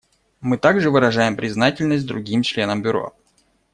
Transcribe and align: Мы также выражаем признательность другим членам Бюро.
Мы 0.41 0.57
также 0.57 0.89
выражаем 0.89 1.35
признательность 1.35 2.07
другим 2.07 2.41
членам 2.41 2.81
Бюро. 2.81 3.13